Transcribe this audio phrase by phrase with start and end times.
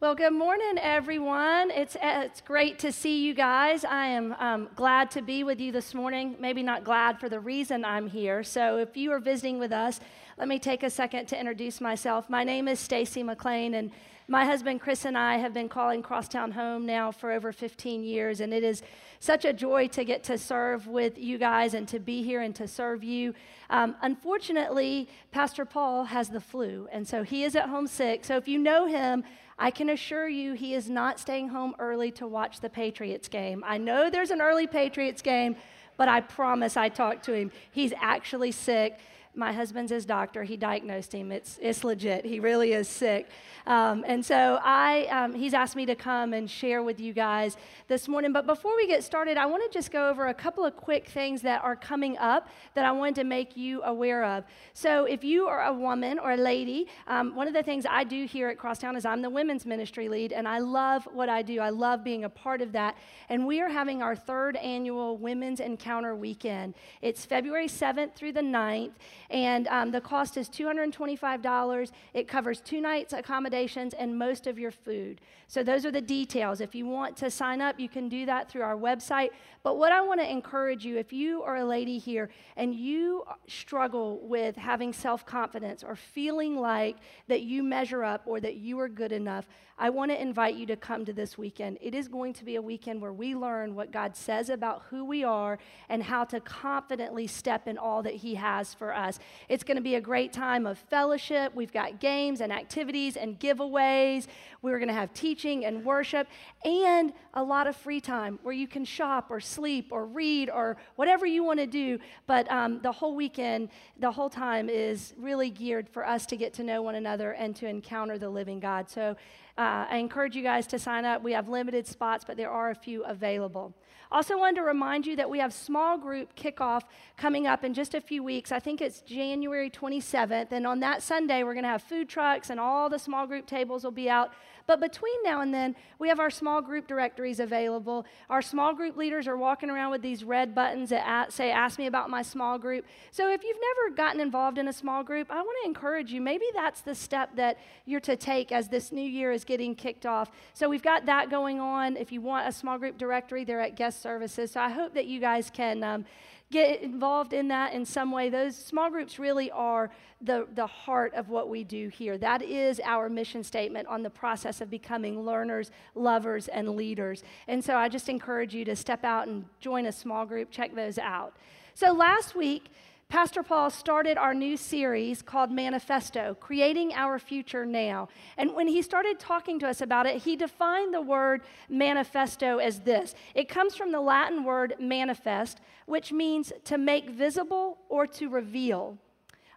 [0.00, 1.72] Well, good morning, everyone.
[1.72, 3.84] It's, it's great to see you guys.
[3.84, 6.36] I am um, glad to be with you this morning.
[6.38, 8.44] Maybe not glad for the reason I'm here.
[8.44, 9.98] So, if you are visiting with us,
[10.38, 12.30] let me take a second to introduce myself.
[12.30, 13.90] My name is Stacy McLean, and
[14.28, 18.40] my husband Chris and I have been calling Crosstown home now for over 15 years,
[18.40, 18.82] and it is
[19.18, 22.54] such a joy to get to serve with you guys and to be here and
[22.54, 23.34] to serve you.
[23.68, 28.24] Um, unfortunately, Pastor Paul has the flu, and so he is at home sick.
[28.24, 29.24] So if you know him,
[29.58, 33.64] I can assure you he is not staying home early to watch the Patriots game.
[33.66, 35.56] I know there's an early Patriots game,
[35.96, 37.50] but I promise I talked to him.
[37.70, 39.00] He's actually sick.
[39.38, 40.42] My husband's his doctor.
[40.42, 41.30] He diagnosed him.
[41.30, 42.24] It's, it's legit.
[42.24, 43.28] He really is sick.
[43.68, 47.56] Um, and so I, um, he's asked me to come and share with you guys
[47.86, 48.32] this morning.
[48.32, 51.06] But before we get started, I want to just go over a couple of quick
[51.06, 54.44] things that are coming up that I wanted to make you aware of.
[54.72, 58.02] So if you are a woman or a lady, um, one of the things I
[58.02, 61.42] do here at Crosstown is I'm the women's ministry lead, and I love what I
[61.42, 61.60] do.
[61.60, 62.96] I love being a part of that.
[63.28, 66.74] And we are having our third annual Women's Encounter Weekend.
[67.02, 68.92] It's February 7th through the 9th,
[69.30, 71.90] and um, the cost is $225.
[72.14, 75.20] It covers two nights accommodations and most of your food.
[75.46, 76.60] So those are the details.
[76.60, 79.30] If you want to sign up, you can do that through our website.
[79.62, 83.24] But what I want to encourage you, if you are a lady here and you
[83.46, 86.96] struggle with having self confidence or feeling like
[87.28, 89.46] that you measure up or that you are good enough,
[89.80, 91.78] I want to invite you to come to this weekend.
[91.80, 95.04] It is going to be a weekend where we learn what God says about who
[95.04, 99.17] we are and how to confidently step in all that He has for us.
[99.48, 101.54] It's going to be a great time of fellowship.
[101.54, 104.26] We've got games and activities and giveaways.
[104.62, 106.28] We're going to have teaching and worship
[106.64, 110.76] and a lot of free time where you can shop or sleep or read or
[110.96, 111.98] whatever you want to do.
[112.26, 116.52] But um, the whole weekend, the whole time is really geared for us to get
[116.54, 118.90] to know one another and to encounter the living God.
[118.90, 119.16] So
[119.58, 121.22] uh, I encourage you guys to sign up.
[121.22, 123.74] We have limited spots, but there are a few available.
[124.10, 126.82] Also, wanted to remind you that we have small group kickoff
[127.16, 128.52] coming up in just a few weeks.
[128.52, 130.52] I think it's January 27th.
[130.52, 133.46] And on that Sunday, we're going to have food trucks and all the small group
[133.46, 134.32] tables will be out.
[134.68, 138.04] But between now and then, we have our small group directories available.
[138.28, 141.86] Our small group leaders are walking around with these red buttons that say, Ask me
[141.86, 142.84] about my small group.
[143.10, 146.20] So if you've never gotten involved in a small group, I want to encourage you.
[146.20, 150.04] Maybe that's the step that you're to take as this new year is getting kicked
[150.04, 150.30] off.
[150.52, 151.96] So we've got that going on.
[151.96, 154.50] If you want a small group directory, they're at guest services.
[154.50, 155.82] So I hope that you guys can.
[155.82, 156.04] Um,
[156.50, 158.30] get involved in that in some way.
[158.30, 162.16] Those small groups really are the, the heart of what we do here.
[162.16, 167.22] That is our mission statement on the process of becoming learners, lovers, and leaders.
[167.46, 170.74] And so I just encourage you to step out and join a small group, check
[170.74, 171.36] those out.
[171.74, 172.72] So last week,
[173.10, 178.08] Pastor Paul started our new series called Manifesto, Creating Our Future Now.
[178.36, 182.80] And when he started talking to us about it, he defined the word manifesto as
[182.80, 188.28] this it comes from the Latin word manifest, which means to make visible or to
[188.28, 188.98] reveal.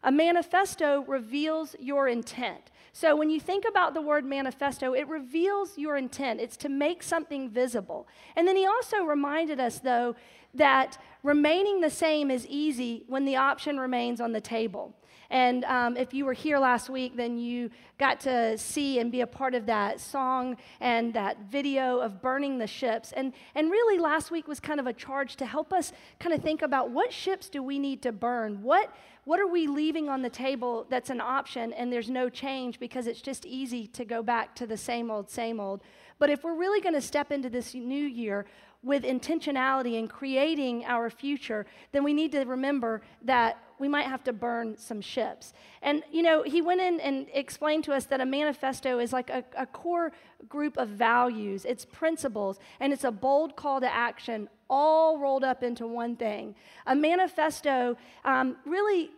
[0.02, 2.72] A manifesto reveals your intent.
[2.94, 6.42] So when you think about the word manifesto, it reveals your intent.
[6.42, 8.08] It's to make something visible.
[8.36, 10.16] And then he also reminded us, though,
[10.54, 14.96] that remaining the same is easy when the option remains on the table.
[15.32, 19.22] And um, if you were here last week, then you got to see and be
[19.22, 23.14] a part of that song and that video of burning the ships.
[23.14, 26.42] And, and really, last week was kind of a charge to help us kind of
[26.42, 28.62] think about what ships do we need to burn?
[28.62, 32.78] What, what are we leaving on the table that's an option and there's no change
[32.78, 35.82] because it's just easy to go back to the same old, same old?
[36.20, 38.46] But if we're really going to step into this new year,
[38.84, 44.24] with intentionality in creating our future, then we need to remember that we might have
[44.24, 45.54] to burn some ships.
[45.82, 49.30] And, you know, he went in and explained to us that a manifesto is like
[49.30, 50.12] a, a core
[50.48, 55.64] group of values, it's principles, and it's a bold call to action all rolled up
[55.64, 56.56] into one thing.
[56.88, 59.10] A manifesto um, really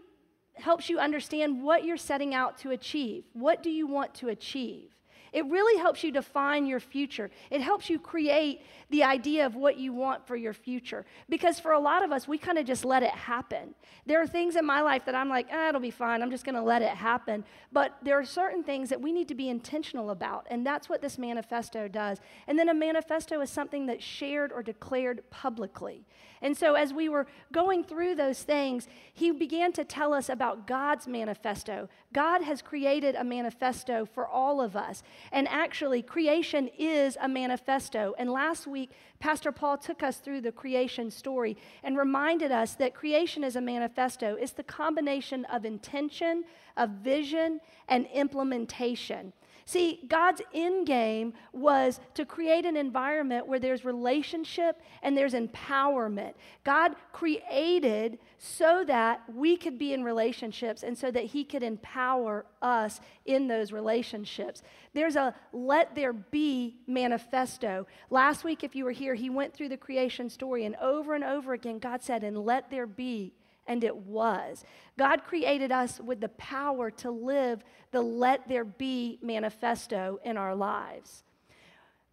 [0.55, 3.23] helps you understand what you're setting out to achieve.
[3.33, 4.92] What do you want to achieve?
[5.33, 7.31] It really helps you define your future.
[7.49, 11.05] It helps you create the idea of what you want for your future.
[11.27, 13.73] Because for a lot of us, we kind of just let it happen.
[14.05, 16.21] There are things in my life that I'm like, ah, it'll be fine.
[16.21, 17.43] I'm just going to let it happen.
[17.71, 20.45] But there are certain things that we need to be intentional about.
[20.51, 22.19] And that's what this manifesto does.
[22.47, 26.05] And then a manifesto is something that's shared or declared publicly.
[26.43, 30.67] And so, as we were going through those things, he began to tell us about
[30.67, 31.87] God's manifesto.
[32.11, 35.03] God has created a manifesto for all of us.
[35.31, 38.13] And actually, creation is a manifesto.
[38.17, 42.93] And last week, Pastor Paul took us through the creation story and reminded us that
[42.93, 44.35] creation is a manifesto.
[44.35, 46.43] It's the combination of intention,
[46.77, 49.33] of vision, and implementation.
[49.65, 56.33] See, God's end game was to create an environment where there's relationship and there's empowerment.
[56.63, 62.45] God created so that we could be in relationships and so that He could empower
[62.61, 64.63] us in those relationships.
[64.93, 67.87] There's a let there be manifesto.
[68.09, 71.23] Last week, if you were here, He went through the creation story, and over and
[71.23, 73.33] over again, God said, and let there be
[73.67, 74.63] and it was.
[74.97, 80.55] God created us with the power to live the let there be manifesto in our
[80.55, 81.23] lives.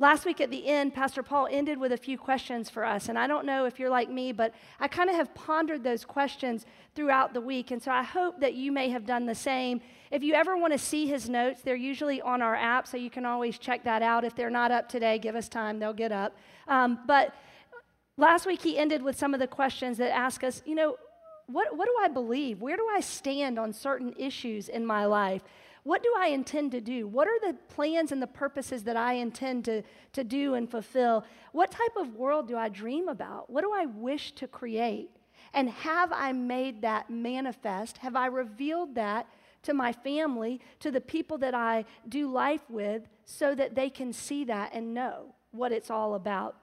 [0.01, 3.11] Last week at the end, Pastor Paul ended with a few questions for us.
[3.11, 6.07] And I don't know if you're like me, but I kind of have pondered those
[6.07, 6.65] questions
[6.95, 7.71] throughout the week.
[7.71, 9.83] And so I hope that you may have done the same.
[10.11, 13.11] If you ever want to see his notes, they're usually on our app, so you
[13.11, 14.25] can always check that out.
[14.25, 16.35] If they're not up today, give us time, they'll get up.
[16.67, 17.35] Um, but
[18.17, 20.97] last week, he ended with some of the questions that ask us, you know,
[21.53, 22.61] what, what do I believe?
[22.61, 25.43] Where do I stand on certain issues in my life?
[25.83, 27.07] What do I intend to do?
[27.07, 29.83] What are the plans and the purposes that I intend to,
[30.13, 31.25] to do and fulfill?
[31.53, 33.49] What type of world do I dream about?
[33.49, 35.11] What do I wish to create?
[35.55, 37.99] And have I made that manifest?
[37.99, 39.27] Have I revealed that
[39.63, 44.13] to my family, to the people that I do life with, so that they can
[44.13, 46.57] see that and know what it's all about?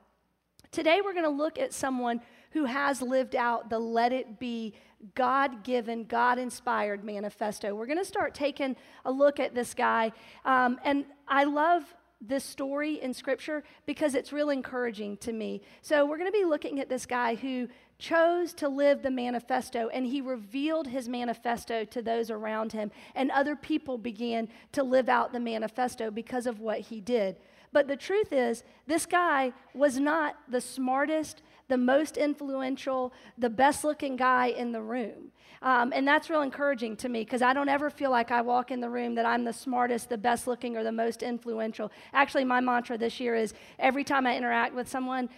[0.71, 4.73] Today, we're going to look at someone who has lived out the let it be
[5.15, 7.75] God given, God inspired manifesto.
[7.75, 10.11] We're going to start taking a look at this guy.
[10.43, 11.83] Um, and I love
[12.19, 15.61] this story in Scripture because it's real encouraging to me.
[15.81, 17.67] So, we're going to be looking at this guy who
[17.99, 23.31] chose to live the manifesto and he revealed his manifesto to those around him, and
[23.31, 27.37] other people began to live out the manifesto because of what he did.
[27.71, 33.83] But the truth is, this guy was not the smartest, the most influential, the best
[33.83, 35.31] looking guy in the room.
[35.61, 38.71] Um, and that's real encouraging to me because I don't ever feel like I walk
[38.71, 41.91] in the room that I'm the smartest, the best looking, or the most influential.
[42.13, 45.29] Actually, my mantra this year is every time I interact with someone,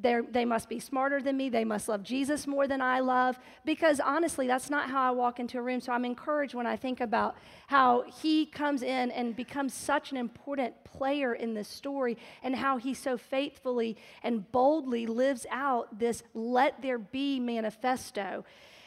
[0.00, 1.48] they must be smarter than me.
[1.48, 3.38] They must love Jesus more than I love.
[3.64, 5.80] Because honestly, that's not how I walk into a room.
[5.80, 7.36] So I'm encouraged when I think about
[7.68, 12.76] how he comes in and becomes such an important player in this story and how
[12.76, 18.44] he so faithfully and boldly lives out this let there be manifesto.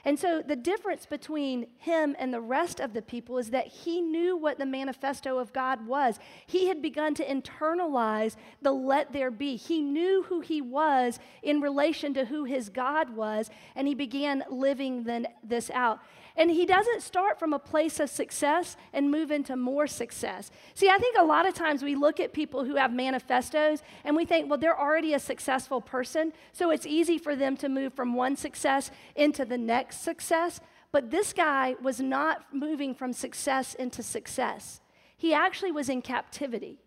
[0.07, 3.99] And so the difference between him and the rest of the people is that he
[3.99, 6.17] knew what the manifesto of God was.
[6.45, 9.57] He had begun to internalize the let there be.
[9.57, 14.45] He knew who he was in relation to who his God was, and he began
[14.49, 15.99] living then this out.
[16.37, 20.51] And he doesn't start from a place of success and move into more success.
[20.75, 24.15] See, I think a lot of times we look at people who have manifestos and
[24.15, 27.93] we think, well, they're already a successful person, so it's easy for them to move
[27.93, 30.61] from one success into the next success.
[30.91, 34.79] But this guy was not moving from success into success.
[35.17, 36.77] He actually was in captivity.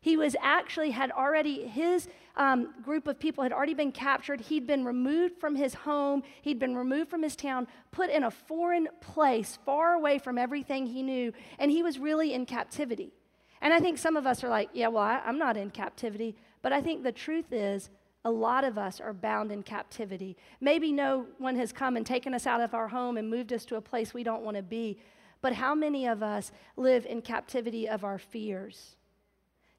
[0.00, 4.40] He was actually had already, his um, group of people had already been captured.
[4.40, 8.30] He'd been removed from his home, he'd been removed from his town, put in a
[8.30, 13.12] foreign place, far away from everything he knew, and he was really in captivity.
[13.60, 16.36] And I think some of us are like, yeah, well, I, I'm not in captivity.
[16.62, 17.90] But I think the truth is,
[18.24, 20.36] a lot of us are bound in captivity.
[20.60, 23.64] Maybe no one has come and taken us out of our home and moved us
[23.66, 24.98] to a place we don't want to be.
[25.40, 28.96] But how many of us live in captivity of our fears?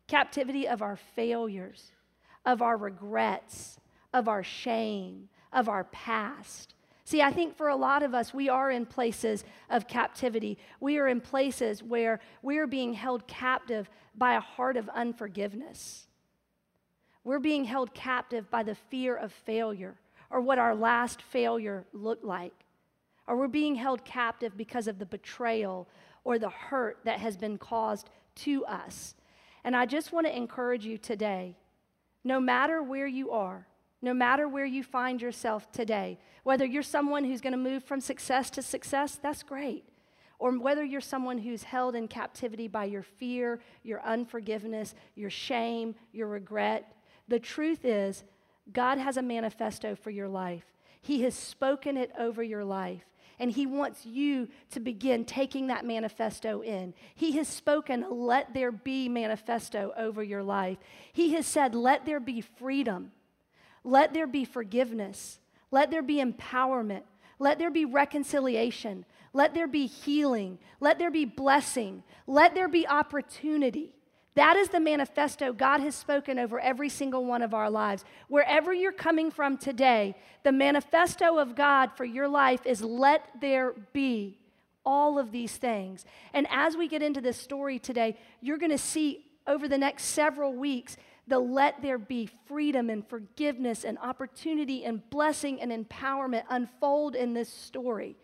[0.07, 1.91] Captivity of our failures,
[2.45, 3.79] of our regrets,
[4.13, 6.73] of our shame, of our past.
[7.03, 10.57] See, I think for a lot of us, we are in places of captivity.
[10.79, 16.07] We are in places where we are being held captive by a heart of unforgiveness.
[17.23, 19.95] We're being held captive by the fear of failure
[20.29, 22.53] or what our last failure looked like.
[23.27, 25.87] Or we're being held captive because of the betrayal
[26.23, 29.15] or the hurt that has been caused to us.
[29.67, 31.57] And I just want to encourage you today
[32.23, 33.67] no matter where you are,
[34.01, 37.99] no matter where you find yourself today, whether you're someone who's going to move from
[37.99, 39.83] success to success, that's great.
[40.39, 45.95] Or whether you're someone who's held in captivity by your fear, your unforgiveness, your shame,
[46.13, 46.95] your regret,
[47.27, 48.23] the truth is,
[48.71, 50.63] God has a manifesto for your life.
[51.01, 53.03] He has spoken it over your life
[53.39, 56.93] and He wants you to begin taking that manifesto in.
[57.15, 60.77] He has spoken, let there be manifesto over your life.
[61.13, 63.11] He has said, let there be freedom,
[63.83, 65.39] let there be forgiveness,
[65.71, 67.03] let there be empowerment,
[67.39, 72.87] let there be reconciliation, let there be healing, let there be blessing, let there be
[72.87, 73.93] opportunity.
[74.37, 78.05] That is the manifesto God has spoken over every single one of our lives.
[78.27, 83.73] Wherever you're coming from today, the manifesto of God for your life is let there
[83.93, 84.37] be
[84.85, 86.05] all of these things.
[86.35, 90.03] And as we get into this story today, you're going to see over the next
[90.03, 96.43] several weeks the let there be freedom and forgiveness and opportunity and blessing and empowerment
[96.51, 98.15] unfold in this story.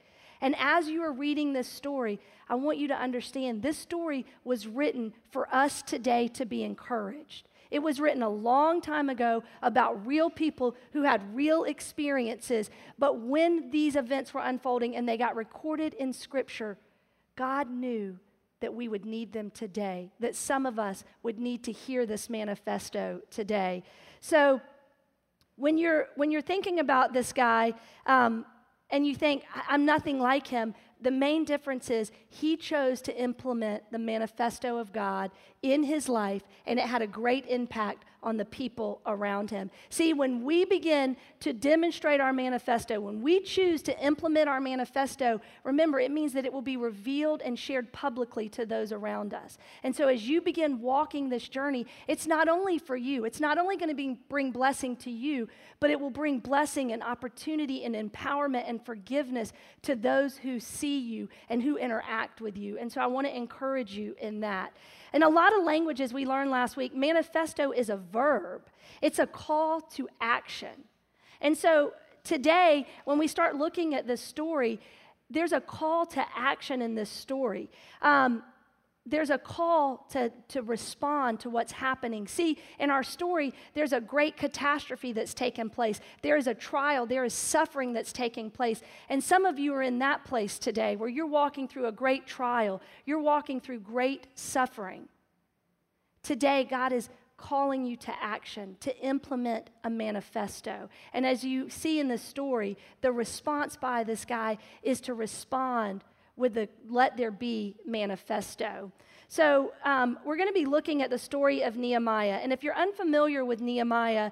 [0.44, 2.20] And as you are reading this story,
[2.50, 7.48] I want you to understand this story was written for us today to be encouraged.
[7.72, 12.70] It was written a long time ago about real people who had real experiences.
[13.00, 16.78] But when these events were unfolding and they got recorded in Scripture,
[17.38, 18.20] God knew
[18.60, 22.30] that we would need them today, that some of us would need to hear this
[22.30, 23.82] manifesto today.
[24.20, 24.60] So,
[25.56, 27.74] when you're, when you're thinking about this guy
[28.08, 28.44] um,
[28.94, 33.92] and you think, I'm nothing like him, the main difference is he chose to implement
[33.92, 35.32] the manifesto of God
[35.64, 39.70] in his life, and it had a great impact on the people around him.
[39.90, 45.42] See, when we begin to demonstrate our manifesto, when we choose to implement our manifesto,
[45.64, 49.58] remember, it means that it will be revealed and shared publicly to those around us.
[49.84, 53.58] And so, as you begin walking this journey, it's not only for you, it's not
[53.58, 55.50] only going to bring blessing to you,
[55.80, 59.52] but it will bring blessing and opportunity and empowerment and forgiveness
[59.82, 62.78] to those who see you and who interact with you.
[62.78, 64.74] And so, I want to encourage you in that.
[65.14, 68.62] In a lot of languages we learned last week, manifesto is a verb,
[69.02, 70.86] it's a call to action.
[71.42, 71.94] And so
[72.24, 74.80] today, when we start looking at this story,
[75.30, 77.70] there's a call to action in this story.
[78.02, 78.44] Um,
[79.06, 82.26] there's a call to, to respond to what's happening.
[82.26, 86.00] See, in our story, there's a great catastrophe that's taken place.
[86.22, 88.82] There is a trial, there is suffering that's taking place.
[89.10, 92.26] And some of you are in that place today where you're walking through a great
[92.26, 95.10] trial, you're walking through great suffering.
[96.22, 97.10] Today, God is
[97.44, 100.90] calling you to action, to implement a manifesto.
[101.12, 106.06] And as you see in the story, the response by this guy is to respond
[106.38, 108.94] with the Let There Be manifesto.
[109.28, 112.40] So, um, we're going to be looking at the story of Nehemiah.
[112.42, 114.32] And if you're unfamiliar with Nehemiah,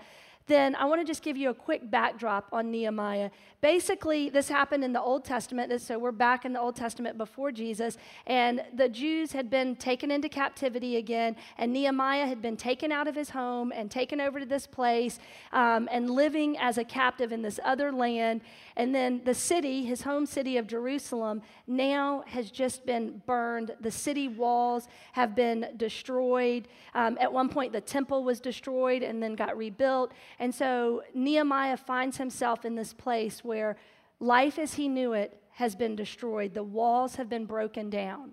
[0.51, 3.29] then I want to just give you a quick backdrop on Nehemiah.
[3.61, 7.51] Basically, this happened in the Old Testament, so we're back in the Old Testament before
[7.51, 12.91] Jesus, and the Jews had been taken into captivity again, and Nehemiah had been taken
[12.91, 15.19] out of his home and taken over to this place
[15.53, 18.41] um, and living as a captive in this other land.
[18.75, 23.75] And then the city, his home city of Jerusalem, now has just been burned.
[23.79, 26.67] The city walls have been destroyed.
[26.95, 30.13] Um, at one point, the temple was destroyed and then got rebuilt.
[30.41, 33.77] And so Nehemiah finds himself in this place where
[34.19, 36.55] life as he knew it has been destroyed.
[36.55, 38.31] The walls have been broken down.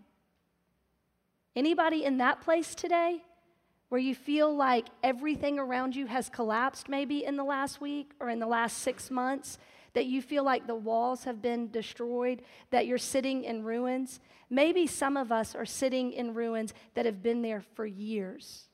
[1.55, 3.23] Anybody in that place today
[3.91, 8.31] where you feel like everything around you has collapsed maybe in the last week or
[8.31, 9.59] in the last six months?
[9.93, 14.21] That you feel like the walls have been destroyed, that you're sitting in ruins.
[14.49, 18.65] Maybe some of us are sitting in ruins that have been there for years.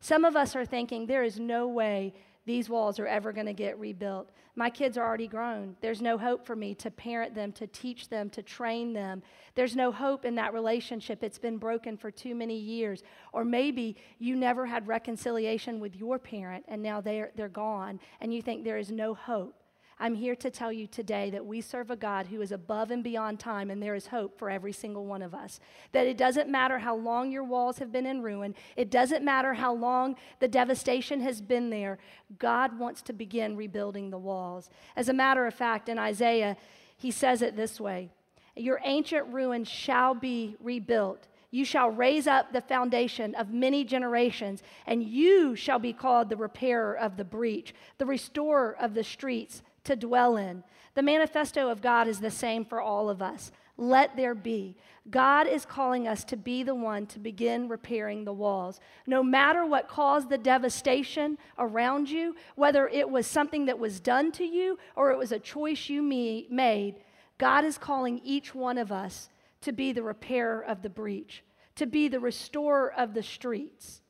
[0.00, 2.14] Some of us are thinking, there is no way
[2.46, 4.30] these walls are ever going to get rebuilt.
[4.56, 5.76] My kids are already grown.
[5.80, 9.22] There's no hope for me to parent them, to teach them, to train them.
[9.54, 11.24] There's no hope in that relationship.
[11.24, 13.02] It's been broken for too many years.
[13.32, 18.32] Or maybe you never had reconciliation with your parent and now they're, they're gone and
[18.32, 19.63] you think there is no hope.
[19.98, 23.04] I'm here to tell you today that we serve a God who is above and
[23.04, 25.60] beyond time, and there is hope for every single one of us.
[25.92, 29.54] That it doesn't matter how long your walls have been in ruin, it doesn't matter
[29.54, 31.98] how long the devastation has been there,
[32.38, 34.68] God wants to begin rebuilding the walls.
[34.96, 36.56] As a matter of fact, in Isaiah,
[36.96, 38.10] he says it this way
[38.56, 41.28] Your ancient ruins shall be rebuilt.
[41.52, 46.36] You shall raise up the foundation of many generations, and you shall be called the
[46.36, 50.64] repairer of the breach, the restorer of the streets to dwell in.
[50.94, 53.52] The manifesto of God is the same for all of us.
[53.76, 54.76] Let there be.
[55.10, 58.80] God is calling us to be the one to begin repairing the walls.
[59.06, 64.30] No matter what caused the devastation around you, whether it was something that was done
[64.32, 66.96] to you or it was a choice you made,
[67.36, 69.28] God is calling each one of us
[69.62, 71.42] to be the repairer of the breach,
[71.74, 74.02] to be the restorer of the streets.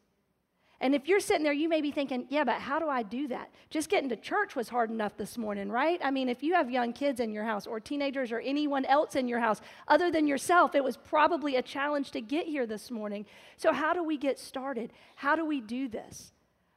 [0.84, 3.26] And if you're sitting there, you may be thinking, yeah, but how do I do
[3.28, 3.50] that?
[3.70, 5.98] Just getting to church was hard enough this morning, right?
[6.04, 9.16] I mean, if you have young kids in your house or teenagers or anyone else
[9.16, 12.90] in your house other than yourself, it was probably a challenge to get here this
[12.90, 13.24] morning.
[13.56, 14.92] So, how do we get started?
[15.14, 16.34] How do we do this?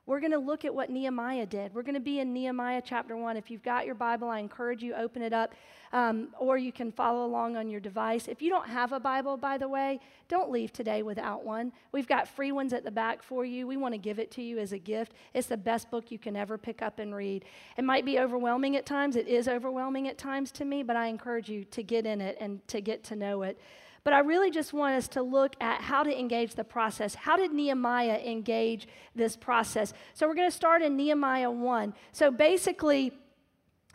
[0.08, 1.74] we're going to look at what Nehemiah did.
[1.76, 3.36] We're going to be in Nehemiah chapter 1.
[3.36, 5.54] If you've got your Bible, I encourage you open it up
[5.94, 8.27] um, or you can follow along on your device.
[8.27, 11.72] If you don't have a Bible, by the way, don't leave today without one.
[11.91, 13.67] We've got free ones at the back for you.
[13.67, 15.13] We want to give it to you as a gift.
[15.34, 17.46] It's the best book you can ever pick up and read.
[17.77, 19.15] It might be overwhelming at times.
[19.15, 22.38] It is overwhelming at times to me, but I encourage you to get in it
[22.39, 23.60] and to get to know it.
[24.08, 27.13] But I really just want us to look at how to engage the process.
[27.13, 29.91] How did Nehemiah engage this process?
[30.13, 31.94] So we're going to start in Nehemiah 1.
[32.13, 33.12] So basically,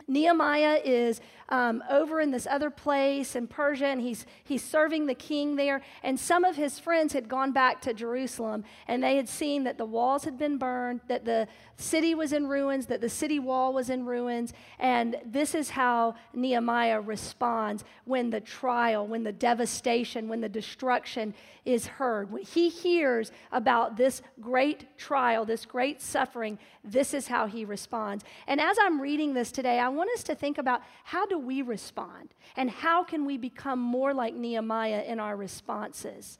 [0.07, 1.19] Nehemiah is
[1.49, 5.81] um, over in this other place in Persia, and he's, he's serving the king there.
[6.01, 9.77] And some of his friends had gone back to Jerusalem, and they had seen that
[9.77, 13.73] the walls had been burned, that the city was in ruins, that the city wall
[13.73, 14.53] was in ruins.
[14.79, 21.33] And this is how Nehemiah responds when the trial, when the devastation, when the destruction
[21.65, 22.31] is heard.
[22.31, 28.23] When he hears about this great trial, this great suffering, this is how he responds.
[28.47, 31.63] And as I'm reading this today, I want us to think about how do we
[31.63, 32.29] respond?
[32.55, 36.37] And how can we become more like Nehemiah in our responses?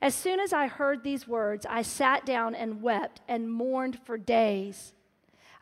[0.00, 4.16] As soon as I heard these words, I sat down and wept and mourned for
[4.16, 4.94] days.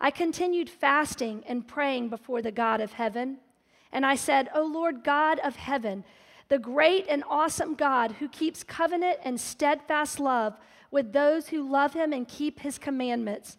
[0.00, 3.38] I continued fasting and praying before the God of heaven.
[3.90, 6.04] And I said, O Lord God of heaven,
[6.48, 10.56] the great and awesome God who keeps covenant and steadfast love
[10.92, 13.58] with those who love him and keep his commandments.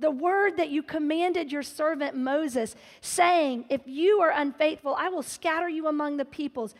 [0.00, 5.22] the word that you commanded your servant Moses, saying, If you are unfaithful, I will
[5.22, 6.74] scatter you among the peoples.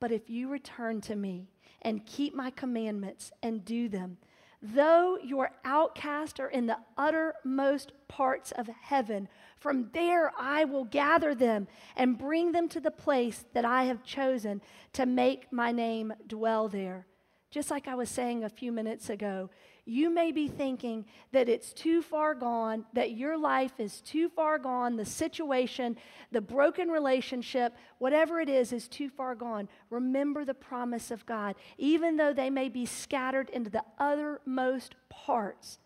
[0.00, 1.48] But if you return to me
[1.82, 4.18] and keep my commandments and do them,
[4.60, 9.28] though your outcasts are in the uttermost parts of heaven,
[9.58, 14.02] from there I will gather them and bring them to the place that I have
[14.02, 14.60] chosen
[14.94, 17.06] to make my name dwell there.
[17.50, 19.48] Just like I was saying a few minutes ago,
[19.86, 24.58] you may be thinking that it's too far gone, that your life is too far
[24.58, 25.96] gone, the situation,
[26.32, 29.68] the broken relationship, whatever it is, is too far gone.
[29.90, 31.54] Remember the promise of God.
[31.76, 35.78] Even though they may be scattered into the othermost parts,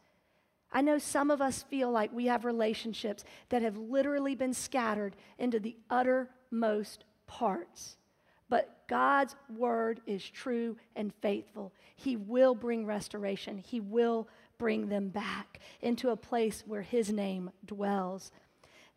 [0.71, 5.17] I know some of us feel like we have relationships that have literally been scattered
[5.39, 7.97] into the uttermost parts.
[8.89, 11.73] God's word is true and faithful.
[11.95, 17.51] He will bring restoration, He will bring them back into a place where His name
[17.65, 18.33] dwells.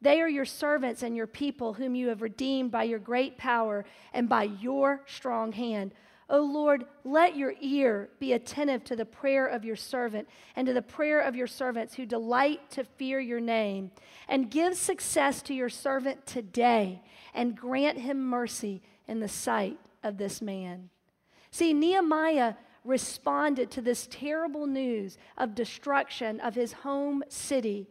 [0.01, 3.85] They are your servants and your people, whom you have redeemed by your great power
[4.13, 5.93] and by your strong hand.
[6.27, 10.73] O Lord, let your ear be attentive to the prayer of your servant and to
[10.73, 13.91] the prayer of your servants who delight to fear your name.
[14.29, 20.17] And give success to your servant today and grant him mercy in the sight of
[20.17, 20.89] this man.
[21.51, 22.53] See, Nehemiah
[22.85, 27.89] responded to this terrible news of destruction of his home city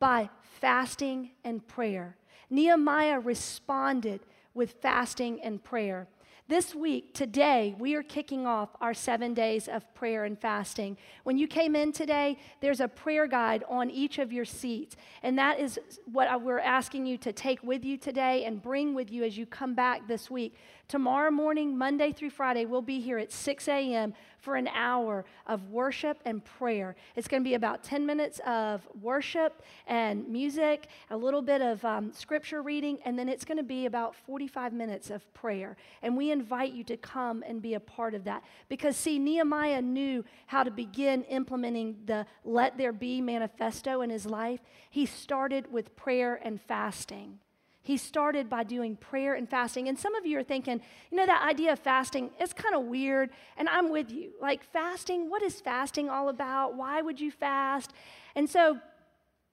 [0.00, 2.16] by fasting and prayer.
[2.50, 6.08] Nehemiah responded with fasting and prayer.
[6.52, 10.98] This week, today, we are kicking off our seven days of prayer and fasting.
[11.24, 14.94] When you came in today, there's a prayer guide on each of your seats.
[15.22, 19.10] And that is what we're asking you to take with you today and bring with
[19.10, 20.54] you as you come back this week.
[20.92, 24.12] Tomorrow morning, Monday through Friday, we'll be here at 6 a.m.
[24.40, 26.96] for an hour of worship and prayer.
[27.16, 31.82] It's going to be about 10 minutes of worship and music, a little bit of
[31.82, 35.78] um, scripture reading, and then it's going to be about 45 minutes of prayer.
[36.02, 38.44] And we invite you to come and be a part of that.
[38.68, 44.26] Because, see, Nehemiah knew how to begin implementing the Let There Be manifesto in his
[44.26, 44.60] life.
[44.90, 47.38] He started with prayer and fasting.
[47.82, 49.88] He started by doing prayer and fasting.
[49.88, 52.82] And some of you are thinking, you know, that idea of fasting is kind of
[52.82, 53.30] weird.
[53.56, 54.30] And I'm with you.
[54.40, 56.76] Like, fasting, what is fasting all about?
[56.76, 57.92] Why would you fast?
[58.36, 58.78] And so,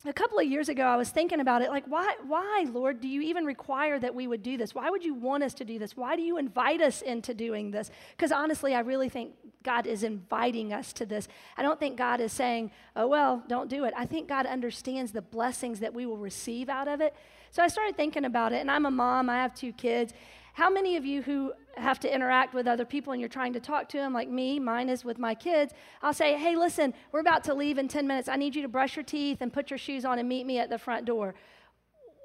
[0.06, 3.08] a couple of years ago, I was thinking about it like, why, why, Lord, do
[3.10, 4.74] you even require that we would do this?
[4.74, 5.98] Why would you want us to do this?
[5.98, 7.92] Why do you invite us into doing this?
[8.16, 11.28] Because honestly, I really think God is inviting us to this.
[11.58, 13.94] I don't think God is saying, oh, well, don't do it.
[13.98, 17.14] I think God understands the blessings that we will receive out of it.
[17.52, 20.14] So I started thinking about it, and I'm a mom, I have two kids.
[20.60, 23.62] How many of you who have to interact with other people and you're trying to
[23.62, 27.22] talk to them, like me, mine is with my kids, I'll say, hey, listen, we're
[27.22, 28.28] about to leave in 10 minutes.
[28.28, 30.60] I need you to brush your teeth and put your shoes on and meet me
[30.60, 31.34] at the front door.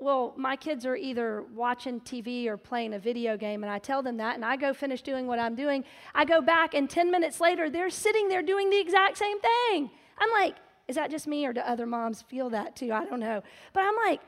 [0.00, 4.02] Well, my kids are either watching TV or playing a video game, and I tell
[4.02, 5.84] them that, and I go finish doing what I'm doing.
[6.12, 9.92] I go back, and 10 minutes later, they're sitting there doing the exact same thing.
[10.18, 10.56] I'm like,
[10.88, 12.92] is that just me, or do other moms feel that too?
[12.92, 13.44] I don't know.
[13.72, 14.20] But I'm like,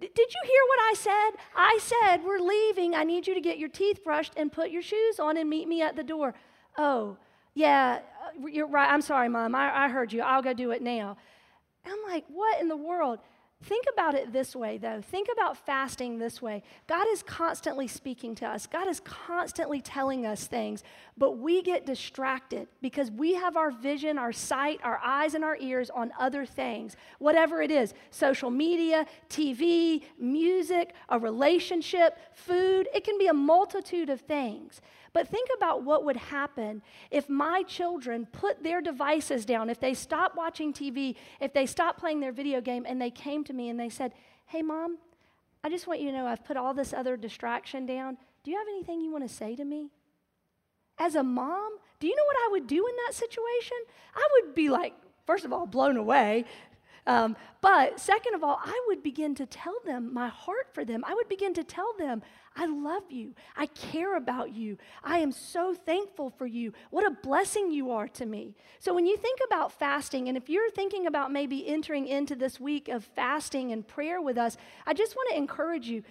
[0.00, 1.40] did you hear what I said?
[1.56, 2.94] I said, We're leaving.
[2.94, 5.66] I need you to get your teeth brushed and put your shoes on and meet
[5.68, 6.34] me at the door.
[6.76, 7.16] Oh,
[7.54, 8.88] yeah, uh, you're right.
[8.90, 9.54] I'm sorry, Mom.
[9.54, 10.22] I, I heard you.
[10.22, 11.16] I'll go do it now.
[11.84, 13.18] I'm like, What in the world?
[13.64, 15.00] Think about it this way, though.
[15.00, 16.62] Think about fasting this way.
[16.86, 20.84] God is constantly speaking to us, God is constantly telling us things,
[21.16, 25.56] but we get distracted because we have our vision, our sight, our eyes, and our
[25.56, 32.88] ears on other things, whatever it is social media, TV, music, a relationship, food.
[32.94, 34.80] It can be a multitude of things.
[35.18, 39.92] But think about what would happen if my children put their devices down, if they
[39.92, 43.68] stopped watching TV, if they stopped playing their video game, and they came to me
[43.68, 44.12] and they said,
[44.46, 44.98] Hey, mom,
[45.64, 48.16] I just want you to know I've put all this other distraction down.
[48.44, 49.90] Do you have anything you want to say to me?
[51.00, 53.78] As a mom, do you know what I would do in that situation?
[54.14, 54.94] I would be like,
[55.26, 56.44] first of all, blown away.
[57.08, 61.02] Um, but second of all, I would begin to tell them my heart for them.
[61.06, 62.22] I would begin to tell them,
[62.54, 63.34] I love you.
[63.56, 64.76] I care about you.
[65.02, 66.74] I am so thankful for you.
[66.90, 68.54] What a blessing you are to me.
[68.78, 72.60] So, when you think about fasting, and if you're thinking about maybe entering into this
[72.60, 76.02] week of fasting and prayer with us, I just want to encourage you.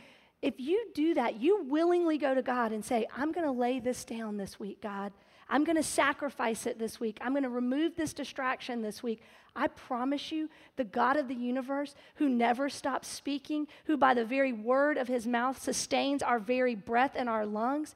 [0.41, 3.79] If you do that, you willingly go to God and say, I'm going to lay
[3.79, 5.11] this down this week, God.
[5.49, 7.17] I'm going to sacrifice it this week.
[7.21, 9.21] I'm going to remove this distraction this week.
[9.55, 14.25] I promise you, the God of the universe, who never stops speaking, who by the
[14.25, 17.95] very word of his mouth sustains our very breath and our lungs,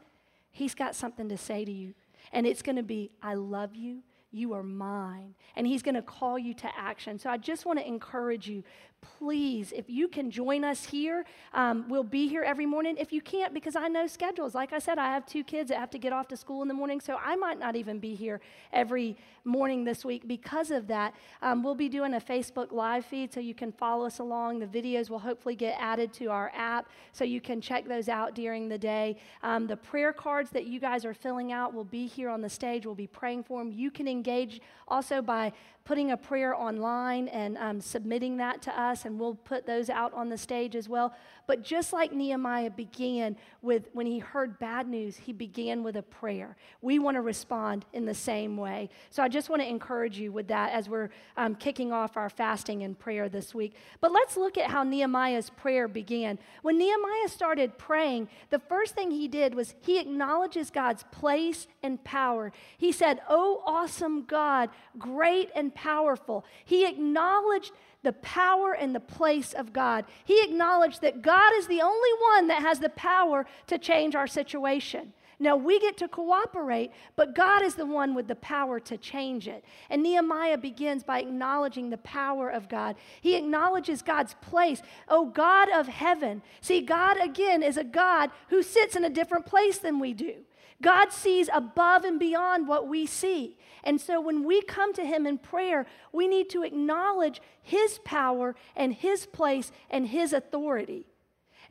[0.51, 1.93] he's got something to say to you.
[2.33, 3.99] And it's going to be, I love you.
[4.31, 5.35] You are mine.
[5.55, 7.19] And he's going to call you to action.
[7.19, 8.63] So I just want to encourage you
[9.01, 12.95] please, if you can join us here, um, we'll be here every morning.
[12.97, 14.55] If you can't, because I know schedules.
[14.55, 16.67] Like I said, I have two kids that have to get off to school in
[16.67, 18.41] the morning, so I might not even be here
[18.73, 21.15] every morning this week because of that.
[21.41, 24.59] Um, we'll be doing a Facebook live feed so you can follow us along.
[24.59, 28.35] The videos will hopefully get added to our app so you can check those out
[28.35, 29.17] during the day.
[29.43, 32.49] Um, the prayer cards that you guys are filling out will be here on the
[32.49, 32.85] stage.
[32.85, 33.71] We'll be praying for them.
[33.71, 38.90] You can engage also by putting a prayer online and um, submitting that to us,
[39.05, 41.13] and we'll put those out on the stage as well.
[41.47, 46.01] But just like Nehemiah began with, when he heard bad news, he began with a
[46.01, 46.55] prayer.
[46.81, 48.89] We want to respond in the same way.
[49.09, 52.29] So I just want to encourage you with that as we're um, kicking off our
[52.29, 53.75] fasting and prayer this week.
[53.99, 56.39] But let's look at how Nehemiah's prayer began.
[56.61, 62.03] When Nehemiah started praying, the first thing he did was he acknowledges God's place and
[62.03, 62.51] power.
[62.77, 66.45] He said, Oh, awesome God, great and powerful.
[66.65, 67.71] He acknowledged
[68.03, 70.05] the power and the place of God.
[70.25, 74.27] He acknowledged that God is the only one that has the power to change our
[74.27, 75.13] situation.
[75.41, 79.47] Now we get to cooperate, but God is the one with the power to change
[79.47, 79.65] it.
[79.89, 82.95] And Nehemiah begins by acknowledging the power of God.
[83.21, 84.83] He acknowledges God's place.
[85.07, 86.43] Oh, God of heaven.
[86.61, 90.35] See, God again is a God who sits in a different place than we do.
[90.81, 93.57] God sees above and beyond what we see.
[93.83, 98.55] And so when we come to Him in prayer, we need to acknowledge His power
[98.75, 101.05] and His place and His authority.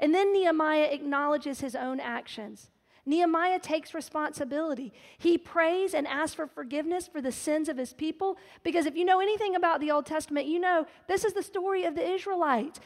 [0.01, 2.70] And then Nehemiah acknowledges his own actions.
[3.07, 4.92] Nehemiah takes responsibility.
[5.18, 9.05] He prays and asks for forgiveness for the sins of his people because if you
[9.05, 12.81] know anything about the Old Testament, you know this is the story of the Israelites.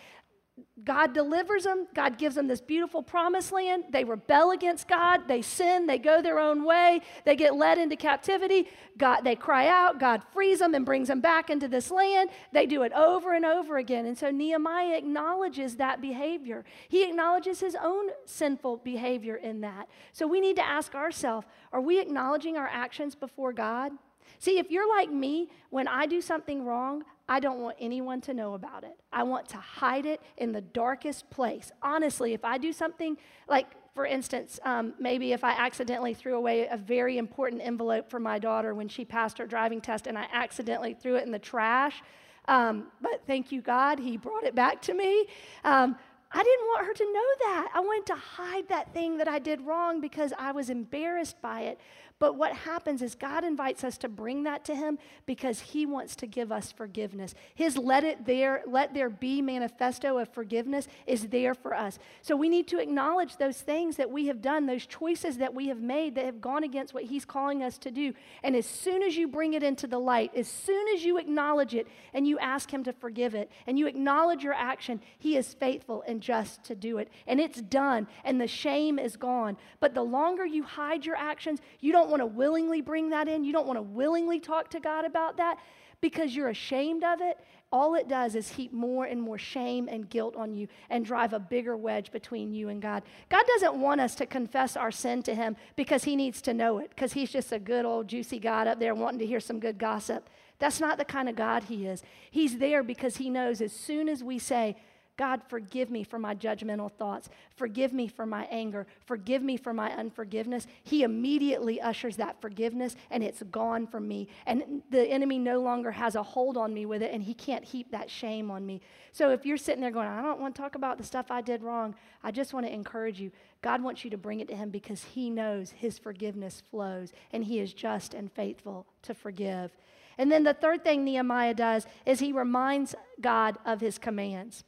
[0.84, 1.88] God delivers them.
[1.94, 3.84] God gives them this beautiful promised land.
[3.90, 5.26] They rebel against God.
[5.26, 5.86] They sin.
[5.86, 7.00] They go their own way.
[7.24, 8.68] They get led into captivity.
[8.96, 9.98] God, they cry out.
[9.98, 12.30] God frees them and brings them back into this land.
[12.52, 14.06] They do it over and over again.
[14.06, 16.64] And so Nehemiah acknowledges that behavior.
[16.88, 19.88] He acknowledges his own sinful behavior in that.
[20.12, 23.92] So we need to ask ourselves are we acknowledging our actions before God?
[24.38, 28.34] See, if you're like me, when I do something wrong, I don't want anyone to
[28.34, 28.98] know about it.
[29.12, 31.72] I want to hide it in the darkest place.
[31.82, 33.16] Honestly, if I do something
[33.48, 38.20] like, for instance, um, maybe if I accidentally threw away a very important envelope for
[38.20, 41.38] my daughter when she passed her driving test and I accidentally threw it in the
[41.38, 42.02] trash,
[42.46, 45.26] um, but thank you, God, He brought it back to me.
[45.64, 45.96] Um,
[46.30, 47.70] I didn't want her to know that.
[47.74, 51.60] I wanted to hide that thing that I did wrong because I was embarrassed by
[51.62, 51.78] it.
[52.20, 56.14] But what happens is God invites us to bring that to Him because He wants
[56.16, 57.34] to give us forgiveness.
[57.54, 61.98] His let it there, let there be manifesto of forgiveness is there for us.
[62.22, 65.68] So we need to acknowledge those things that we have done, those choices that we
[65.68, 68.14] have made that have gone against what He's calling us to do.
[68.44, 71.74] And as soon as you bring it into the light, as soon as you acknowledge
[71.74, 75.52] it and you ask Him to forgive it, and you acknowledge your action, He is
[75.52, 77.10] faithful and just to do it.
[77.26, 79.56] And it's done, and the shame is gone.
[79.80, 83.42] But the longer you hide your actions, you don't want to willingly bring that in.
[83.42, 85.58] You don't want to willingly talk to God about that
[86.00, 87.38] because you're ashamed of it.
[87.72, 91.32] All it does is heap more and more shame and guilt on you and drive
[91.32, 93.02] a bigger wedge between you and God.
[93.30, 96.78] God doesn't want us to confess our sin to Him because He needs to know
[96.78, 99.58] it, because He's just a good old juicy God up there wanting to hear some
[99.58, 100.30] good gossip.
[100.60, 102.04] That's not the kind of God He is.
[102.30, 104.76] He's there because He knows as soon as we say,
[105.16, 107.28] God, forgive me for my judgmental thoughts.
[107.54, 108.84] Forgive me for my anger.
[109.06, 110.66] Forgive me for my unforgiveness.
[110.82, 114.26] He immediately ushers that forgiveness and it's gone from me.
[114.44, 117.64] And the enemy no longer has a hold on me with it and he can't
[117.64, 118.80] heap that shame on me.
[119.12, 121.40] So if you're sitting there going, I don't want to talk about the stuff I
[121.40, 123.30] did wrong, I just want to encourage you.
[123.62, 127.44] God wants you to bring it to him because he knows his forgiveness flows and
[127.44, 129.70] he is just and faithful to forgive.
[130.18, 134.64] And then the third thing Nehemiah does is he reminds God of his commands.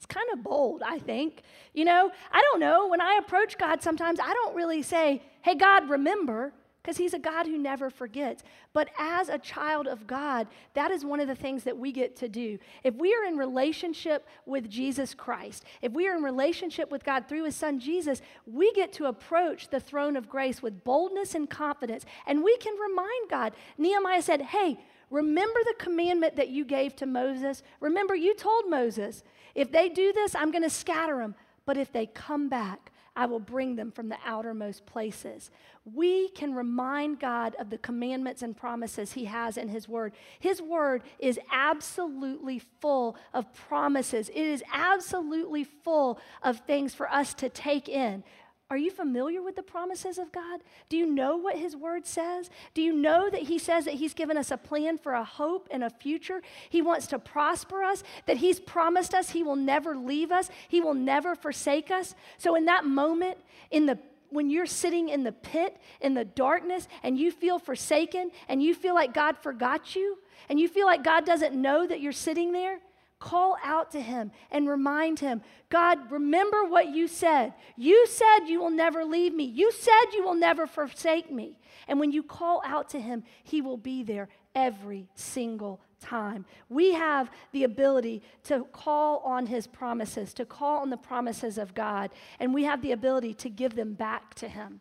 [0.00, 1.42] It's kind of bold, I think.
[1.74, 2.88] You know, I don't know.
[2.88, 7.18] When I approach God, sometimes I don't really say, hey, God, remember, because He's a
[7.18, 8.42] God who never forgets.
[8.72, 12.16] But as a child of God, that is one of the things that we get
[12.16, 12.58] to do.
[12.82, 17.28] If we are in relationship with Jesus Christ, if we are in relationship with God
[17.28, 21.50] through His Son Jesus, we get to approach the throne of grace with boldness and
[21.50, 22.06] confidence.
[22.26, 23.52] And we can remind God.
[23.76, 24.78] Nehemiah said, hey,
[25.10, 27.64] Remember the commandment that you gave to Moses?
[27.80, 31.34] Remember, you told Moses, if they do this, I'm going to scatter them.
[31.66, 35.50] But if they come back, I will bring them from the outermost places.
[35.84, 40.12] We can remind God of the commandments and promises He has in His Word.
[40.38, 47.34] His Word is absolutely full of promises, it is absolutely full of things for us
[47.34, 48.22] to take in.
[48.70, 50.60] Are you familiar with the promises of God?
[50.88, 52.50] Do you know what His Word says?
[52.72, 55.66] Do you know that He says that He's given us a plan for a hope
[55.72, 56.40] and a future?
[56.68, 60.80] He wants to prosper us, that He's promised us He will never leave us, He
[60.80, 62.14] will never forsake us.
[62.38, 63.38] So, in that moment,
[63.72, 63.98] in the
[64.30, 68.76] when you're sitting in the pit, in the darkness, and you feel forsaken, and you
[68.76, 72.52] feel like God forgot you, and you feel like God doesn't know that you're sitting
[72.52, 72.78] there,
[73.20, 77.52] Call out to him and remind him God, remember what you said.
[77.76, 79.44] You said you will never leave me.
[79.44, 81.58] You said you will never forsake me.
[81.86, 86.46] And when you call out to him, he will be there every single time.
[86.70, 91.74] We have the ability to call on his promises, to call on the promises of
[91.74, 94.80] God, and we have the ability to give them back to him.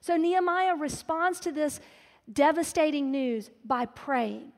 [0.00, 1.80] So Nehemiah responds to this
[2.32, 4.52] devastating news by praying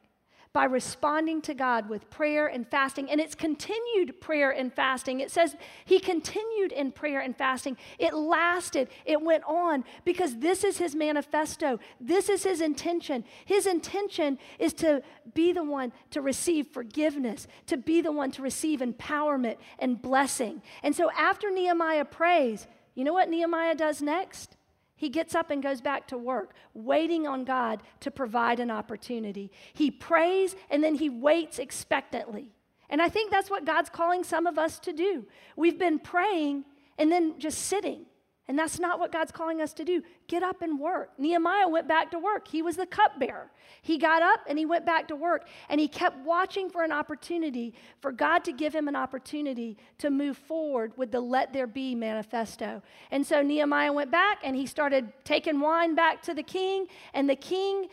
[0.57, 3.11] by responding to God with prayer and fasting.
[3.11, 5.21] And it's continued prayer and fasting.
[5.21, 7.77] It says he continued in prayer and fasting.
[7.99, 11.79] It lasted, it went on because this is his manifesto.
[12.01, 13.23] This is his intention.
[13.45, 15.03] His intention is to
[15.35, 20.63] be the one to receive forgiveness, to be the one to receive empowerment and blessing.
[20.83, 24.56] And so after Nehemiah prays, you know what Nehemiah does next?
[24.97, 29.53] He gets up and goes back to work, waiting on God to provide an opportunity.
[29.75, 32.49] He prays and then he waits expectantly.
[32.89, 35.27] And I think that's what God's calling some of us to do.
[35.57, 36.65] We've been praying
[36.99, 38.07] and then just sitting.
[38.49, 40.03] And that's not what God's calling us to do.
[40.29, 41.11] Get up and work.
[41.19, 42.47] Nehemiah went back to work.
[42.47, 43.51] He was the cupbearer.
[43.83, 45.49] He got up and he went back to work.
[45.69, 50.11] And he kept watching for an opportunity, for God to give him an opportunity to
[50.11, 52.83] move forward with the Let There Be manifesto.
[53.11, 56.87] And so Nehemiah went back and he started taking wine back to the king.
[57.15, 57.89] And the king,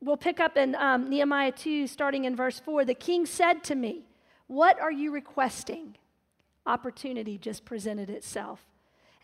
[0.00, 2.84] we'll pick up in um, Nehemiah 2, starting in verse 4.
[2.84, 4.06] The king said to me,
[4.46, 5.96] What are you requesting?
[6.64, 8.64] Opportunity just presented itself.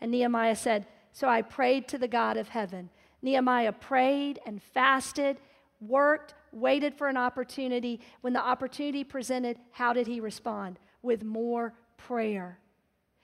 [0.01, 2.89] And Nehemiah said, So I prayed to the God of heaven.
[3.21, 5.37] Nehemiah prayed and fasted,
[5.79, 8.01] worked, waited for an opportunity.
[8.21, 10.79] When the opportunity presented, how did he respond?
[11.03, 12.59] With more prayer.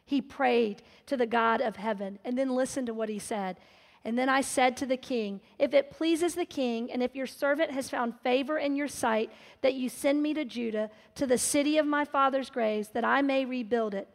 [0.06, 2.20] He prayed to the God of heaven.
[2.24, 3.58] And then listen to what he said.
[4.06, 7.28] And then I said to the king, If it pleases the king, and if your
[7.28, 11.38] servant has found favor in your sight, that you send me to Judah, to the
[11.38, 14.08] city of my father's graves, that I may rebuild it.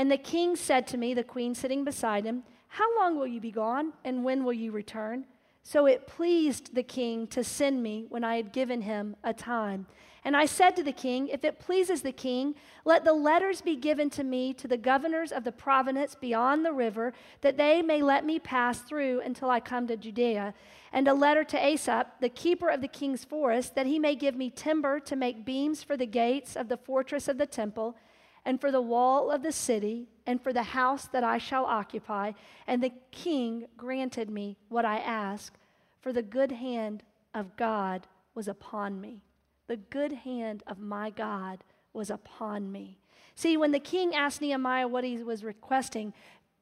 [0.00, 3.38] And the king said to me, the queen sitting beside him, How long will you
[3.38, 5.26] be gone, and when will you return?
[5.62, 9.86] So it pleased the king to send me when I had given him a time.
[10.24, 12.54] And I said to the king, If it pleases the king,
[12.86, 16.72] let the letters be given to me to the governors of the province beyond the
[16.72, 20.54] river, that they may let me pass through until I come to Judea.
[20.94, 24.34] And a letter to Asaph, the keeper of the king's forest, that he may give
[24.34, 27.96] me timber to make beams for the gates of the fortress of the temple,
[28.44, 32.32] and for the wall of the city, and for the house that I shall occupy.
[32.66, 35.58] And the king granted me what I asked,
[36.00, 37.02] for the good hand
[37.34, 39.22] of God was upon me
[39.70, 42.98] the good hand of my God was upon me.
[43.36, 46.12] See, when the king asked Nehemiah what he was requesting,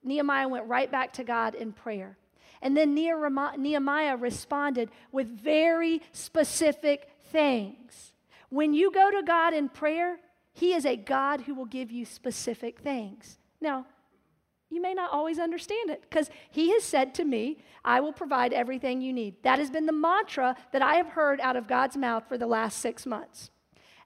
[0.05, 2.19] Nehemiah went right back to God in prayer.
[2.61, 8.13] And then Nehemiah responded with very specific things.
[8.51, 10.19] When you go to God in prayer,
[10.59, 13.39] He is a God who will give you specific things.
[13.61, 13.87] Now,
[14.71, 18.53] you may not always understand it because he has said to me, I will provide
[18.53, 19.37] everything you need.
[19.45, 22.49] That has been the mantra that I have heard out of God's mouth for the
[22.49, 23.51] last six months.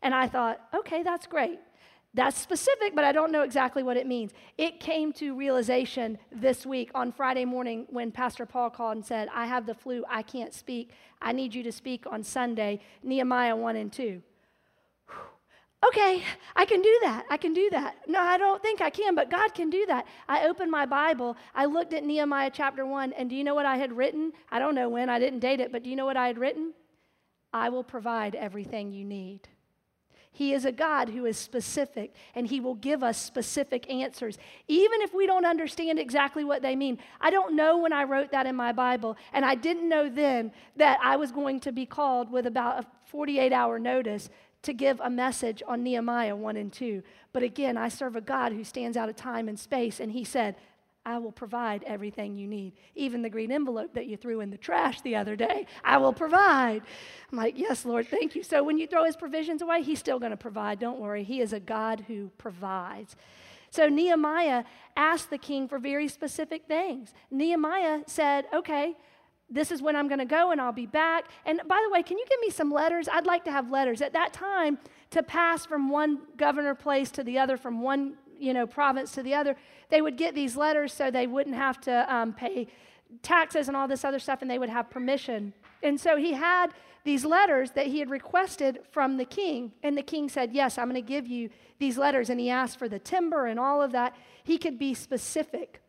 [0.02, 1.58] And I thought, okay, that's great.
[2.12, 4.32] That's specific, but I don't know exactly what it means.
[4.58, 9.30] It came to realization this week on Friday morning when Pastor Paul called and said,
[9.34, 10.90] I have the flu, I can't speak.
[11.22, 14.22] I need you to speak on Sunday, Nehemiah 1 and 2
[15.86, 16.22] okay,
[16.54, 17.24] I can do that.
[17.30, 17.96] I can do that.
[18.06, 20.06] No, I don't think I can, but God can do that.
[20.28, 21.36] I opened my Bible.
[21.54, 24.32] I looked at Nehemiah chapter 1, and do you know what I had written?
[24.50, 26.38] I don't know when, I didn't date it, but do you know what I had
[26.38, 26.72] written?
[27.52, 29.48] I will provide everything you need.
[30.34, 35.02] He is a God who is specific, and He will give us specific answers, even
[35.02, 36.98] if we don't understand exactly what they mean.
[37.20, 40.52] I don't know when I wrote that in my Bible, and I didn't know then
[40.76, 44.30] that I was going to be called with about a 48 hour notice
[44.62, 47.02] to give a message on Nehemiah 1 and 2.
[47.32, 50.24] But again, I serve a God who stands out of time and space, and He
[50.24, 50.56] said,
[51.04, 52.74] I will provide everything you need.
[52.94, 56.12] Even the green envelope that you threw in the trash the other day, I will
[56.12, 56.82] provide.
[57.30, 58.42] I'm like, Yes, Lord, thank you.
[58.42, 60.78] So when you throw His provisions away, He's still going to provide.
[60.78, 61.24] Don't worry.
[61.24, 63.16] He is a God who provides.
[63.70, 64.64] So Nehemiah
[64.96, 67.14] asked the king for very specific things.
[67.30, 68.94] Nehemiah said, Okay,
[69.52, 71.26] this is when I'm going to go and I'll be back.
[71.44, 73.08] And by the way, can you give me some letters?
[73.08, 74.00] I'd like to have letters.
[74.00, 74.78] At that time,
[75.10, 79.22] to pass from one governor place to the other, from one you know province to
[79.22, 79.56] the other,
[79.90, 82.66] they would get these letters so they wouldn't have to um, pay
[83.22, 85.52] taxes and all this other stuff, and they would have permission.
[85.82, 86.68] And so he had
[87.04, 90.88] these letters that he had requested from the king, and the king said, "Yes, I'm
[90.88, 93.92] going to give you these letters." And he asked for the timber and all of
[93.92, 94.16] that.
[94.42, 95.81] He could be specific.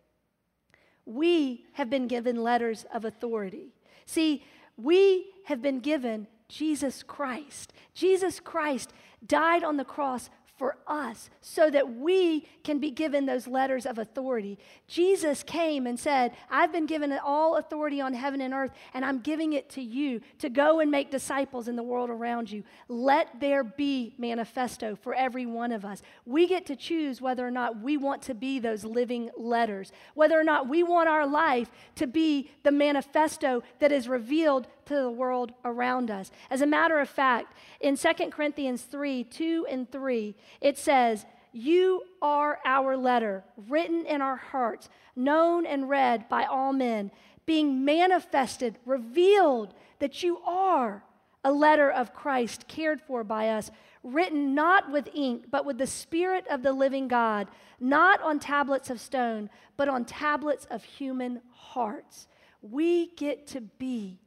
[1.05, 3.73] We have been given letters of authority.
[4.05, 4.43] See,
[4.77, 7.73] we have been given Jesus Christ.
[7.93, 8.93] Jesus Christ
[9.25, 10.29] died on the cross
[10.63, 14.58] for us so that we can be given those letters of authority.
[14.88, 19.19] Jesus came and said, I've been given all authority on heaven and earth, and I'm
[19.19, 22.63] giving it to you to go and make disciples in the world around you.
[22.88, 26.02] Let there be manifesto for every one of us.
[26.26, 30.39] We get to choose whether or not we want to be those living letters, whether
[30.39, 35.10] or not we want our life to be the manifesto that is revealed to the
[35.10, 36.32] world around us.
[36.50, 42.04] As a matter of fact, in 2 Corinthians 3 2 and 3, it says, You
[42.22, 47.12] are our letter, written in our hearts, known and read by all men,
[47.46, 51.04] being manifested, revealed that you are
[51.43, 53.69] a letter of Christ cared for by us,
[54.02, 57.48] written not with ink, but with the Spirit of the living God,
[57.80, 62.28] not on tablets of stone, but on tablets of human hearts.
[62.62, 64.19] We get to be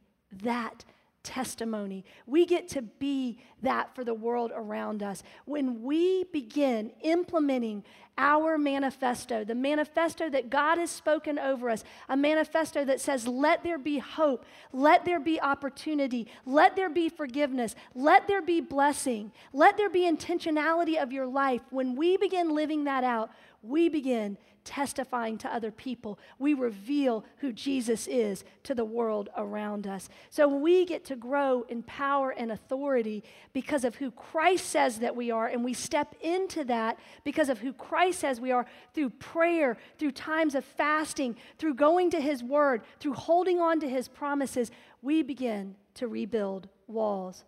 [0.43, 0.85] that
[1.23, 2.05] testimony.
[2.25, 5.23] We get to be that for the world around us.
[5.45, 7.83] When we begin implementing
[8.17, 13.63] our manifesto, the manifesto that God has spoken over us, a manifesto that says, let
[13.63, 19.31] there be hope, let there be opportunity, let there be forgiveness, let there be blessing,
[19.53, 21.61] let there be intentionality of your life.
[21.69, 23.29] When we begin living that out,
[23.61, 26.19] we begin testifying to other people.
[26.37, 30.09] We reveal who Jesus is to the world around us.
[30.29, 35.15] So we get to grow in power and authority because of who Christ says that
[35.15, 39.11] we are, and we step into that because of who Christ says we are through
[39.11, 44.09] prayer, through times of fasting, through going to His Word, through holding on to His
[44.09, 44.69] promises.
[45.01, 47.45] We begin to rebuild walls.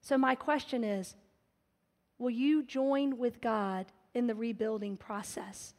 [0.00, 1.14] So, my question is
[2.18, 5.74] will you join with God in the rebuilding process?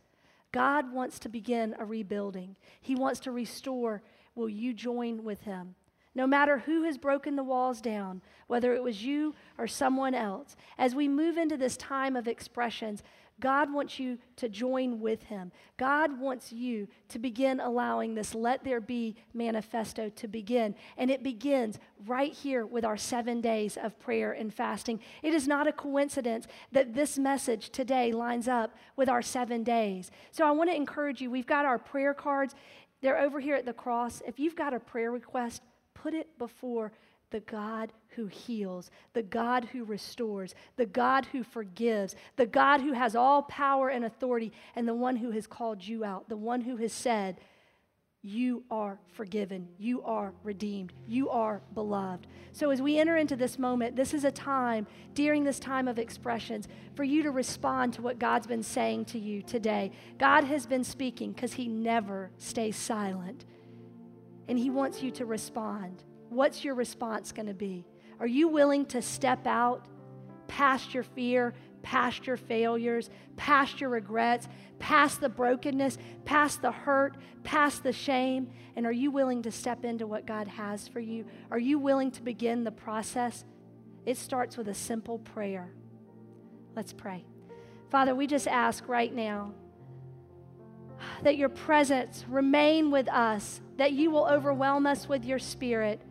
[0.51, 4.01] God wants to begin a rebuilding, He wants to restore.
[4.35, 5.73] Will you join with Him?
[6.17, 10.55] no matter who has broken the walls down, whether it was you or someone else.
[10.75, 13.03] As we move into this time of expressions,
[13.39, 15.51] God wants you to join with him.
[15.77, 20.73] God wants you to begin allowing this let there be manifesto to begin.
[20.97, 24.99] And it begins right here with our seven days of prayer and fasting.
[25.21, 30.09] It is not a coincidence that this message today lines up with our seven days.
[30.31, 31.29] So I want to encourage you.
[31.29, 32.55] We've got our prayer cards,
[33.01, 34.23] they're over here at the cross.
[34.25, 35.61] If you've got a prayer request,
[35.93, 36.91] put it before
[37.29, 42.93] the God who heals, the God who restores, the God who forgives, the God who
[42.93, 46.61] has all power and authority, and the one who has called you out, the one
[46.61, 47.37] who has said,
[48.21, 52.27] You are forgiven, you are redeemed, you are beloved.
[52.53, 55.99] So, as we enter into this moment, this is a time, during this time of
[55.99, 59.91] expressions, for you to respond to what God's been saying to you today.
[60.17, 63.45] God has been speaking because He never stays silent,
[64.47, 66.03] and He wants you to respond.
[66.29, 67.85] What's your response going to be?
[68.19, 69.87] Are you willing to step out
[70.47, 71.53] past your fear,
[71.83, 74.47] past your failures, past your regrets,
[74.79, 78.49] past the brokenness, past the hurt, past the shame?
[78.75, 81.25] And are you willing to step into what God has for you?
[81.51, 83.45] Are you willing to begin the process?
[84.05, 85.71] It starts with a simple prayer.
[86.75, 87.25] Let's pray.
[87.89, 89.53] Father, we just ask right now
[91.23, 96.01] that your presence remain with us, that you will overwhelm us with your spirit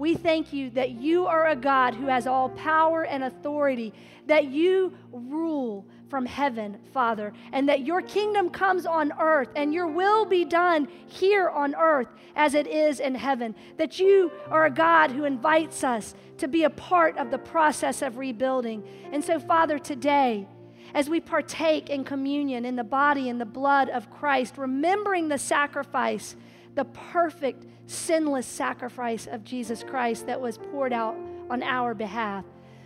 [0.00, 3.92] we thank you that you are a God who has all power and authority,
[4.26, 9.86] that you rule from heaven, Father, and that your kingdom comes on earth and your
[9.86, 13.54] will be done here on earth as it is in heaven.
[13.76, 18.00] That you are a God who invites us to be a part of the process
[18.00, 18.82] of rebuilding.
[19.12, 20.48] And so, Father, today,
[20.94, 25.38] as we partake in communion in the body and the blood of Christ, remembering the
[25.38, 26.36] sacrifice,
[26.74, 31.16] the perfect sinless sacrifice of Jesus Christ that was poured out
[31.48, 32.44] on our behalf.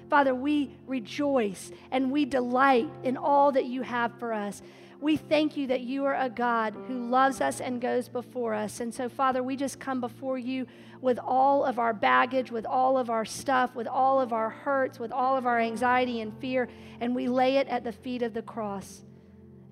[0.09, 4.63] Father, we rejoice and we delight in all that you have for us.
[5.01, 8.81] We thank you that you are a God who loves us and goes before us.
[8.81, 10.67] And so, Father, we just come before you
[11.03, 14.99] with all of our baggage, with all of our stuff, with all of our hurts,
[14.99, 16.69] with all of our anxiety and fear,
[17.01, 19.03] and we lay it at the feet of the cross.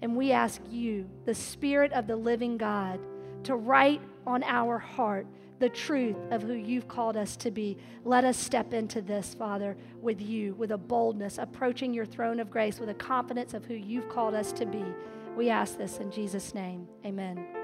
[0.02, 3.00] And we ask you, the Spirit of the living God,
[3.44, 5.26] to write on our heart
[5.58, 7.78] the truth of who you've called us to be.
[8.04, 12.50] Let us step into this, Father, with you, with a boldness, approaching your throne of
[12.50, 14.84] grace with a confidence of who you've called us to be.
[15.36, 16.88] We ask this in Jesus' name.
[17.06, 17.61] Amen.